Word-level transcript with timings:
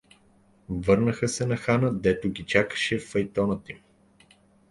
Върнаха 0.69 1.27
се 1.27 1.45
на 1.45 1.57
хана, 1.57 1.93
дето 1.93 2.29
ги 2.29 2.45
чакаше 2.45 2.99
файтонът 2.99 3.69
им. 3.69 3.77